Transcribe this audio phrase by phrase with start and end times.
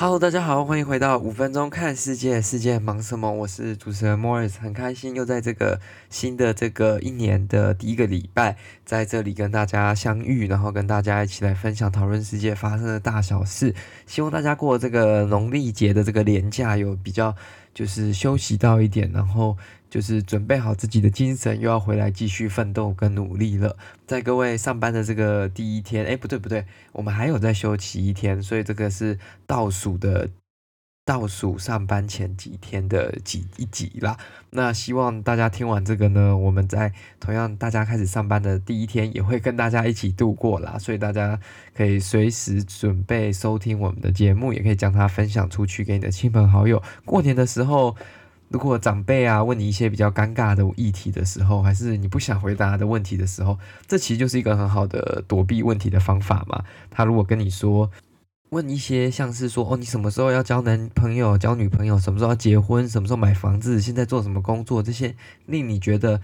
[0.00, 3.30] 好大家好，欢迎回到五分钟看世界，世界忙什么？
[3.30, 13.74] 我是主持人莫尔斯很开心又在这个新的这个一年的第一个礼拜，在这里跟大家相遇，然后跟大家一起来分享讨论世界发生的大小事。
[14.06, 17.36] 希望大家过这个农历节的这个年假有比较
[17.74, 19.54] 就是休息到一点，然后。
[19.90, 23.76] 就是准备好自己的精神，又要回来继续奋斗跟努力了。
[24.06, 30.30] 在各位上班的这个第一天，哎，不对不对，我们还有在休息一天，所以这个是倒数的
[31.04, 34.16] 倒数上班前几天的几一集啦。
[34.50, 40.78] 那希望大家听完这个呢，我们在同样大家开始上班的第一天，也会跟大家一起度过啦。
[40.78, 41.40] 所以大家
[41.74, 46.80] 可以随时准备收听我们的节目，也可以将它分享出去给你的亲朋好友。
[47.04, 47.96] 过年的时候。
[48.50, 56.64] 如果长辈啊问你一些比较尴尬的议题的时候，还是你不想回答的问题的时候，这其实就是一个很好的躲避问题的方法嘛。
[56.90, 57.88] 他如果跟你说，
[58.48, 65.14] 问一些像是说，哦，你什么时候要交男朋友、交女朋友，什么时候要结婚，什么时候买房子，现在做什么工作，这些
[65.46, 66.20] 令你觉得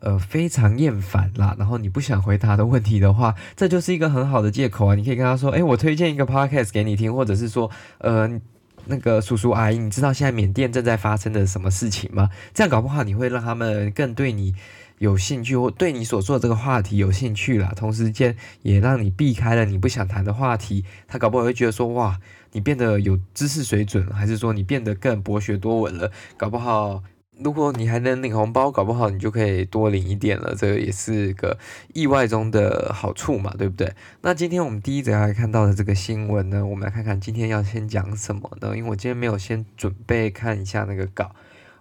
[0.00, 4.94] 呃非常厌烦啦，然后你不想回答的问题的话，这就是一个很好的借口啊。
[4.94, 8.38] 你可以跟他说，诶，我推荐一个 podcast 给你听，或者是说，呃。
[8.86, 12.30] 那个叔叔阿姨，你知道现在缅甸正在发生的什么事情吗？
[12.54, 14.54] 这样搞不好你会让他们更对你
[14.98, 17.72] 有兴趣，或对你所做的这个话题有兴趣了。
[17.76, 20.84] 同时间也让你避开了你不想谈的话题。
[21.06, 22.18] 他搞不好会觉得说，哇，
[22.52, 26.10] 你变得有知识水准，还是说你变得更博学多闻了？
[26.36, 27.02] 搞不好。
[27.42, 31.58] 如果你还能领红包，搞不好你就可以多领一点了，这个也是个
[31.94, 33.92] 意外中的好处嘛，对不对？
[34.20, 38.76] 那今天我们第一则要看到的这个新闻呢，我们来看看今天要先讲什么呢？
[38.76, 41.34] 因为我今天没有先准备看一下那个稿，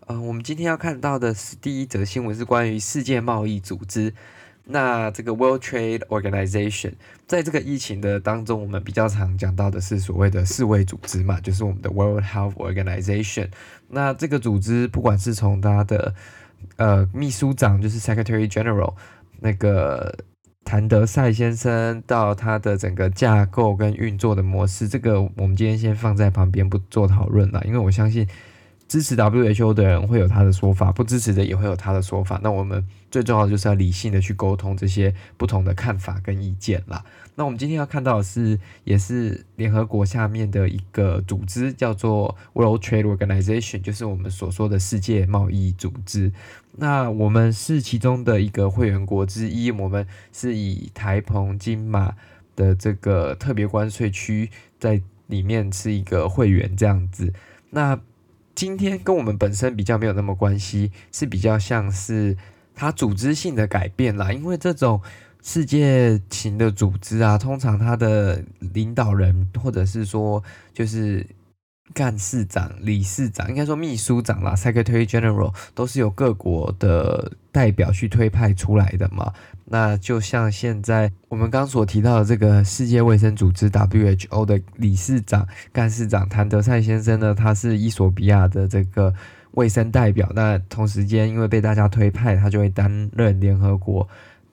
[0.07, 4.13] 嗯、我们今天要看到的是第一则新闻是关于世界贸易组织。
[4.71, 6.93] 那这个 World Trade Organization，
[7.25, 13.47] 在这个疫情的当中，我们比较常讲到的是所谓的世卫组织嘛，就是我们的 World Health Organization。
[13.87, 16.13] 那这个组织，不管是从它的
[16.75, 18.93] 呃秘书长，就是 Secretary General
[19.39, 20.15] 那个
[20.63, 28.27] 谭德赛先生，到它的整个架构跟运作的模式，这个我们今天先放在旁边不做讨论了，因为我相信。
[28.89, 32.39] 支持 WHO 的人会有他的说法，不支持的也会有他的说法。
[32.43, 37.05] 那我们最重要的就是要理性的去沟通这些不同的看法跟意见啦。
[37.35, 46.33] 那我们今天要看到的是，也是联合国下面的一个组织，叫做 World Trade Organization，就是我们所说的世界贸易组织。
[46.77, 52.15] 那我们是其中的一个会员国之一，我们是以台澎金马
[52.55, 57.31] 的这个特别关税区在里面是一个会员这样子。
[57.69, 57.99] 那
[58.59, 62.35] 今天跟我们本身比较没有那么关系，是比较像是
[62.75, 64.33] 它组织性的改变啦。
[64.33, 65.01] 因为这种
[65.41, 70.43] 世界型的组织啊，通常它的领导人或者是说
[70.73, 71.25] 就是
[71.93, 79.33] 干事长、理事长，应该说秘书长啦 （Secretary General） 都是由各国的代表去推派出来的嘛。
[79.65, 89.13] 那就像现在我们刚所提到的这个世界卫生组织 WHO 的理事长、干事长谭德赛先生呢，他是伊索比亚的这个
[89.51, 90.31] 卫生代表。
[90.33, 94.07] 那同时间因为被大家推派，他就会担任联合国。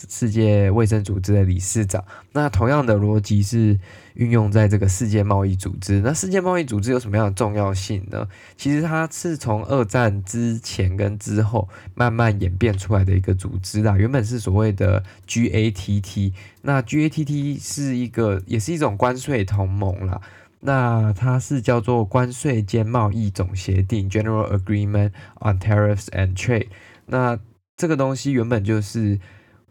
[0.09, 3.79] 世界卫生组织的理事长，那同样的逻辑是
[4.15, 6.01] 运用在这个世界贸易组织。
[6.01, 8.29] 那世界贸易组织有什么样的重要性呢？
[8.57, 13.97] 其实它是从二战之前跟之后慢慢演变出来的一个组织啦。
[13.97, 20.21] 原本是所谓的 GATT，那 GATT 是一个也是一种关税同盟啦。
[20.61, 26.69] 那它是叫做关税兼贸易总协定 （General Agreement on Tariffs and Trade）。
[27.07, 27.39] 那
[27.77, 29.19] 这个东西原本就是。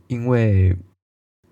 [0.07, 0.75] 因为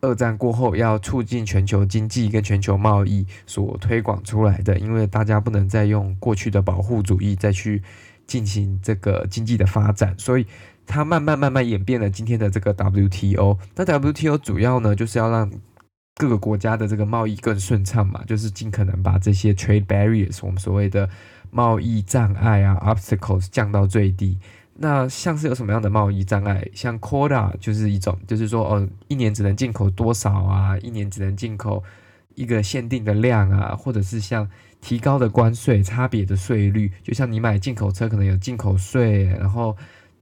[0.02, 7.82] 二战过后要促进全球经济跟全球贸易所推广出来的，因为大家不能再用过去的保护主义再去
[8.28, 10.46] 进行这个经济的发展，所以
[10.86, 13.58] 它慢慢慢慢演变了今天的这个 WTO。
[13.76, 15.50] 那 WTO 主要呢就是要让
[16.16, 21.10] 各个国家的这个贸易更顺畅嘛，就是尽可能把这些 trade barriers 我们所谓的
[21.50, 24.38] 贸易障碍啊 obstacles 降到最低。
[24.76, 26.68] 那像是有什么样的贸易障碍？
[26.74, 30.78] 像 quota 就是一种，就是说，哦，一年只能进口多少啊？
[30.80, 31.84] 一年只能进口
[32.36, 33.76] 一个限定的量啊？
[33.76, 34.50] 或者是像
[34.82, 39.76] 提高的关税、差别的税率，就像你买进口车可能有进口税，然后。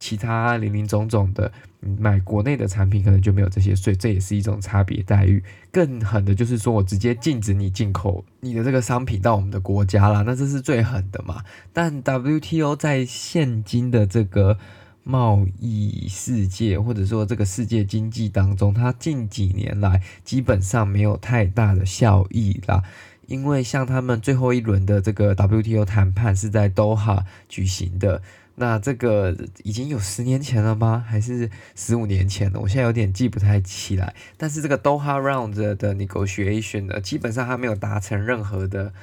[0.04, 1.52] 其他零零总总的，
[1.82, 5.44] 买国内的产品可能就没有这些税，这也是一种差别待遇。
[5.72, 11.44] 更狠的就是说我直接禁止你进口你的这个商品到我们的国家啦，那这是最狠的嘛。
[11.74, 14.60] 但 WTO 在现今的这个
[15.04, 22.84] 贸易世界，或者说这个世界经济当中，它近几年来基本上没有太大的效益啦。
[23.26, 28.22] 因为像他们最后一轮的这个 WTO 谈判是在 Doha 举行的。
[28.62, 31.04] 那这个已经有十年前了吗？
[31.06, 32.60] 还是十五年前了？
[32.60, 34.14] 我现在有点记不太起来。
[34.38, 38.94] 但是这个 Doha Round 的 negotiation 呢，基本上还没有达成任何的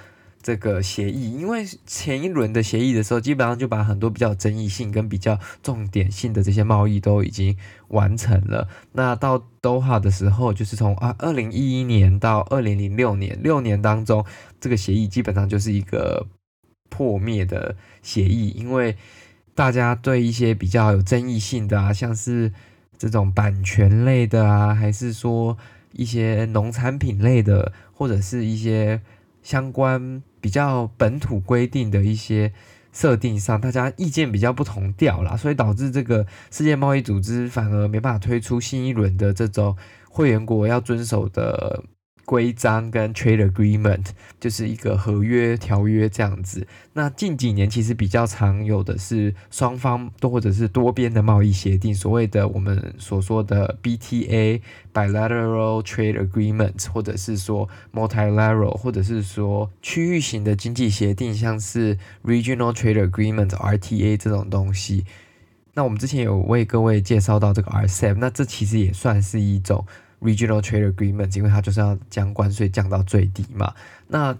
[0.40, 7.56] 这个协议，因为前一轮的协议的时候，基本上就把很多比较争议性跟比较重点性的这些贸易都已经
[7.88, 8.68] 完成了。
[8.92, 14.24] 那到 Doha 的时候，就是从啊二零一一年到二零零六年六年当中，
[14.60, 16.28] 这个协议基本上就是一个
[16.88, 18.96] 破灭的协议，因为。
[19.58, 22.52] 大家对一些比较有争议性的啊，像是
[22.96, 25.58] 这种版权类的啊，还是说
[25.90, 29.00] 一些农产品类的，或者是一些
[29.42, 32.52] 相关比较本土规定的一些
[32.92, 39.76] 设定上，大家意见比较不同调啦，所以导致这个世界贸易组织反而没办法推出新一轮的这种
[40.08, 41.82] 会员国要遵守的。
[42.28, 44.04] 规章跟 trade agreement
[44.38, 46.66] 就是一个合约条约这样子。
[46.92, 54.60] 那近几年其实比较常有的是双方多或者是多边的贸易协定，所谓的我们所说的 BTA
[54.92, 65.06] bilateral trade agreement，或者是说 multilateral，或者是说区域型的经济协定，像是 regional trade agreement RTA 这种东西。
[65.72, 69.86] 那我们之前有为各位介绍到这个 RCEP，那这其实也算是一种。
[70.20, 73.74] Regional Trade Agreement，因为它就是要将关税降到最低嘛。
[74.06, 74.36] 那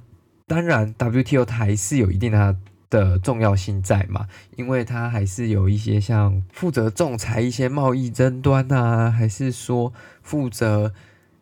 [0.47, 2.57] 当然，WTO 它还是有一定它
[2.91, 4.27] 的重要性在嘛，
[4.57, 9.93] 因为它还是有一些像负责仲裁一些贸易争端啊，还是说
[10.23, 10.93] 负责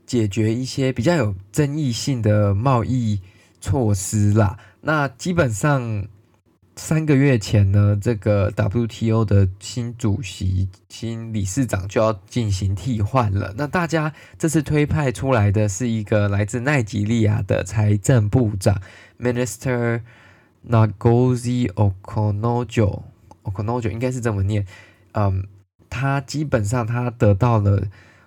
[0.05, 3.21] 解决一些比较有争议性的贸易
[3.61, 4.59] 措施啦。
[4.81, 6.07] 那基本上。
[6.79, 13.55] 三个月前呢，这个 WTO 的新主席、新理事长就要进行替换了。
[13.57, 18.79] 那大家这次推派出来的是一个来自奈及利亚的财政部长
[19.19, 20.03] Minister
[20.69, 24.67] Ngozi Okonjo，Okonjo 应该是这么念。
[25.13, 25.49] 嗯，
[25.89, 27.85] 他基本上他得到了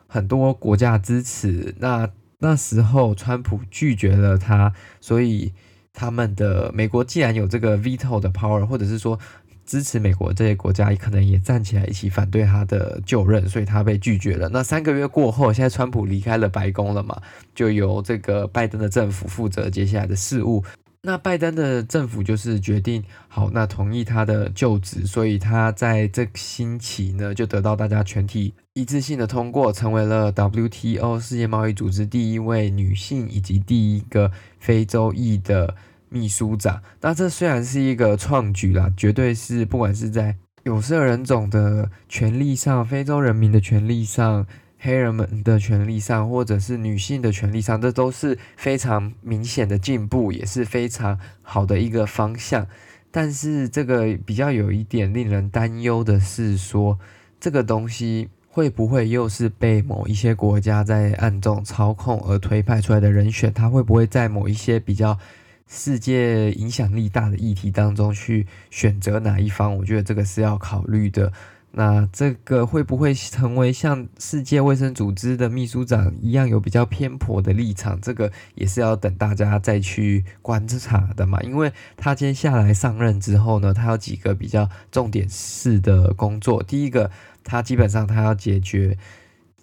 [0.08, 1.76] 很多国家支持。
[1.78, 2.10] 那
[2.40, 5.54] 那时候川普拒绝了他，所以。
[6.00, 9.20] 他们的美国既然有这个 veto 的 power，或者是说
[9.66, 14.48] 支持美国这些国家，可能也站起来一起反对他的就任，所以他被拒绝了。
[14.48, 17.22] 那三个月过后，现在川普离开了白宫了嘛，
[17.54, 20.64] 就由这个拜登的政府负责接下来的事务。
[21.02, 34.30] 那拜登的政府就是决定好，那同意他的就职，所以他在这星期呢，就得到大家全体一致性的通过，成为了 WTO 世界贸易组织第一位女性以及第一个
[34.60, 35.74] 非洲裔的
[36.10, 36.82] 秘书长。
[37.02, 44.46] 那这虽然是一个创举啦，绝对是不管是在有色人种的权利上，非洲人民的权利上。
[44.82, 52.66] 黑人们的权利上，或者是女性的权利上，这都是非常明显的进步，也是非常好的一个方向。
[53.12, 56.98] 但是，这个比较有一点令人担忧的是说，
[57.42, 63.52] 这个东西会不会又是被某一些国家在暗中操控而推派出来的人选？
[63.54, 65.20] 他会不会在某一些比较
[65.70, 69.78] 世界影响力大的议题当中去选择哪一方？
[69.78, 71.32] 我觉得这个是要考虑的。
[71.72, 78.02] 那这个会不会成为像世界卫生组织的秘书长一样有比较偏颇的立场？
[78.02, 81.40] 这个也是要等大家再去观察的嘛。
[81.44, 86.64] 因为他接下来上任之后呢，他有几个比较重点式的工作。
[86.64, 87.12] 第一个，
[87.44, 88.98] 他基本上他要解决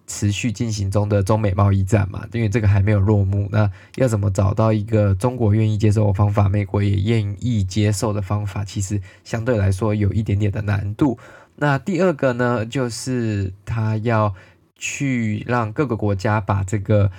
[0.07, 3.49] 持续进行中的中美贸易战嘛，因为这个还没有落幕。
[3.51, 11.19] 那要怎么找到一个中国愿意接受的方法，美国也愿意接受的方法，其实相对来说有一点点的难度。
[11.57, 14.35] 那第二个呢，就是他要
[14.75, 17.11] 去让各个国家把这个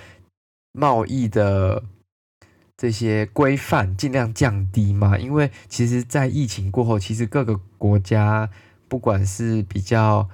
[0.72, 1.82] 贸易的
[2.76, 8.48] 这些规范尽量降低嘛，因为其实，在疫情过后，其实各个国家
[8.86, 10.28] 不管是比较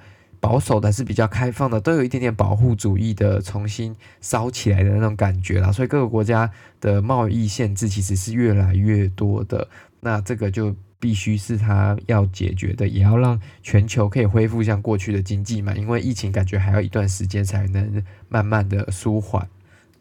[0.45, 9.67] 保守的，还是比较开放的，都有一点点保护主义的重新烧起来的那种感觉啦，所以各个国家的贸易限制其实是越来越多的。
[10.01, 10.75] 那这个就。
[10.97, 15.71] 必须是他要解决的，也要让全球可以恢复像过去的经济嘛。
[15.75, 19.47] 因为疫情感觉还要一段时间才能慢慢的舒缓。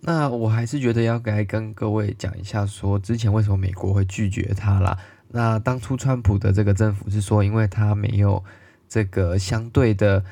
[0.01, 4.97] 那我还是觉得要该跟各位讲一下，说之前为什么美国会拒绝他啦。
[5.29, 8.43] 那当初川普的这个政府是说，因为他没有
[8.89, 10.25] 这个相对的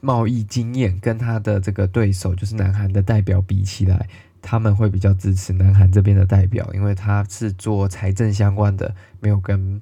[0.00, 4.08] 贸易经验，跟他的这个对手就是南韩的代表比起来，
[4.40, 9.80] 他们会比较支持南韩这边的代表，因为他是做财政相关的，没有跟。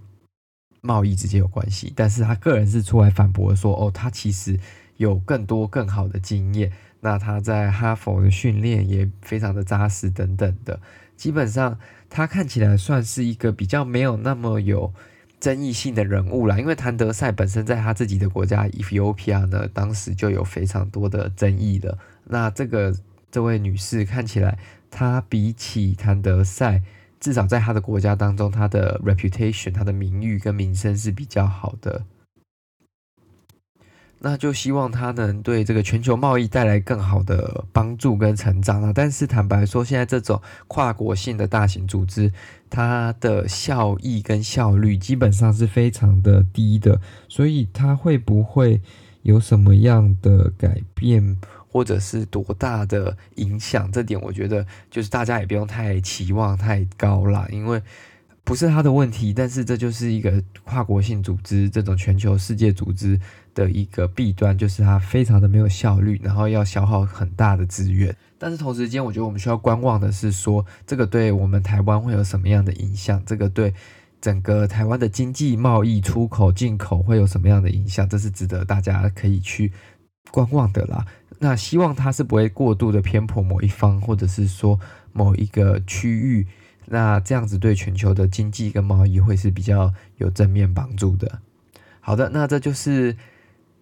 [0.81, 4.59] 贸易直接有关系，但是他个人是出来反驳说，哦，他其实
[4.97, 6.71] 有更多更好的经验，
[7.01, 10.81] 那他在哈佛的训练也非常的扎实等等的，
[11.17, 11.77] 基本上
[12.09, 14.95] 他看起来算是一个比较没有那么有
[15.41, 21.97] 争议性的人物啦，因为谭德赛本身在他自己的国家 Ethiopia 呢，当时就有非常多的争议的。
[22.25, 22.95] 那这个
[23.31, 24.59] 这位女士看起来，
[24.91, 26.83] 她比起谭德赛，
[27.21, 32.05] 至少在她的国家当中，她的 reputation，她的名誉跟名声是比较好的。
[34.21, 38.93] 那就希望它能对这个全球贸易带来更好的帮助跟成长啊！
[38.95, 42.33] 但是坦白说，现在这种跨国性的大型组织，
[42.69, 48.81] 它的效益跟效率基本上是非常的低的，所以它会不会
[49.23, 51.37] 有什么样的改变，
[51.71, 53.91] 或者是多大的影响？
[53.93, 57.81] 这点我觉得就是大家也不用太期望太高啦，因为。
[58.49, 63.21] 不是他的问题，但是这就是一个跨国性组织，这种全球世界组织
[63.55, 68.17] 的一个弊端，就是它非常的没有效率，然后要消耗很大的资源。
[68.39, 73.23] 但是同时间，我觉得我们需要观望的是说，这个对我们台湾会有什么样的影响？
[73.27, 73.75] 这个对
[74.19, 78.09] 整个台湾的经济、贸易、出口、进口会有什么样的影响？
[78.09, 79.71] 这是值得大家可以去
[80.31, 81.05] 观望的啦。
[81.39, 84.81] 那希望它是不会过度的偏颇某一方，或者是说
[85.13, 86.47] 某一个区域。
[86.91, 91.41] 那这样子对全球的经济跟贸易会是比较有正面帮助的。
[92.01, 93.17] 好的，那这就是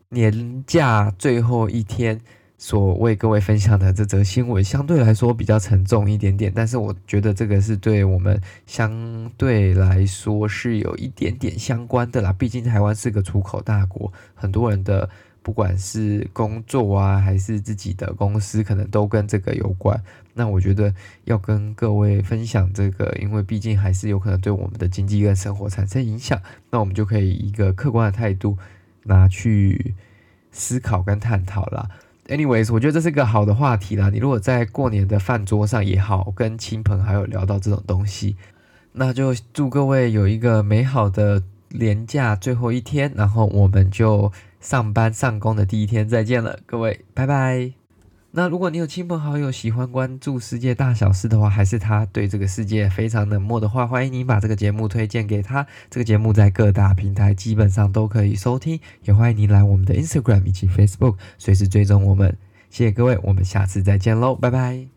[0.09, 2.21] 年假最后一天
[2.59, 12.33] 所为各位分享的这则新闻，相对来说比较沉重一点点，但是我觉得这个是对我们相对来说是有一点点相关的啦。
[12.33, 15.09] 毕竟台湾是个出口大国，很多人的。
[15.47, 20.03] 不管是工作啊，还是自己的公司，可能都跟这个有关。
[20.35, 26.43] 那我觉得要跟各位分享这个，因为毕竟还是有可能对我们的经济跟生活产生影响。
[26.73, 28.59] 那我们就可以以一个客观的态度
[29.05, 29.95] 拿去
[30.51, 31.91] 思考跟探讨啦。
[32.27, 34.11] Anyways，我觉得这是个好的话题啦。
[34.11, 38.35] 你如果在过年的饭桌上也好，跟亲朋好友聊到这种东西，
[38.95, 44.33] 那就祝各位有一个美好的年假最后一天，然后我们就。
[44.67, 47.71] 上班上工的第一天，再见了，各位，拜拜。
[48.33, 55.65] 那如果你有亲朋好友喜欢关注世界大小事的话，还是他对这个世界非常冷漠的话，欢迎你把这个节目推荐给他。
[55.89, 62.37] 这个节目在各大平台基本上都可以收听，也欢迎你来我们的 Instagram 以及 Facebook，随时追踪我们。
[62.69, 64.96] 谢谢各位，我们下次再见喽，拜拜。